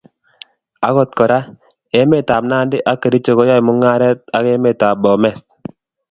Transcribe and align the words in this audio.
Akot 0.87 1.09
kora, 1.17 1.39
emet 1.99 2.27
ab 2.35 2.43
Nandi 2.49 2.77
ak 2.91 2.97
Kericho 3.01 3.31
koyoei 3.37 3.65
mungaret 3.65 4.19
ak 4.37 4.43
emet 4.55 4.79
ab 4.89 4.97
Bomet 5.03 5.37